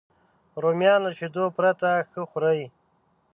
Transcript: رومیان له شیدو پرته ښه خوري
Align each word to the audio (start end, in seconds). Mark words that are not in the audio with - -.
رومیان 0.61 0.99
له 1.05 1.11
شیدو 1.17 1.43
پرته 1.55 1.89
ښه 2.09 2.21
خوري 2.29 2.63